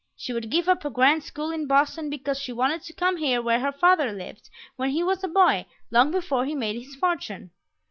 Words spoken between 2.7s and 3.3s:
to come